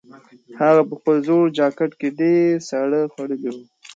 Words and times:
هغه 0.61 0.81
په 0.89 0.93
خپل 0.99 1.15
زوړ 1.27 1.45
جاکټ 1.57 1.91
کې 1.99 2.09
ډېر 2.19 2.51
ساړه 2.69 3.01
خوړلي 3.13 3.49
وو. 3.53 3.63